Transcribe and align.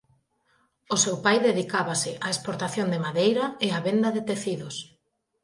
O 0.95 0.97
seu 1.03 1.15
pai 1.25 1.37
dedicábase 1.47 2.11
á 2.25 2.27
exportación 2.35 2.87
de 2.93 3.01
madeira 3.05 3.45
e 3.65 3.67
á 3.77 3.79
venda 3.87 4.09
de 4.15 4.21
tecidos. 4.29 4.75